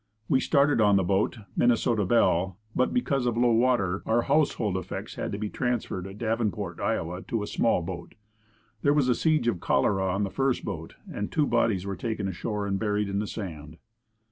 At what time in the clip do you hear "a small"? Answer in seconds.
7.43-7.83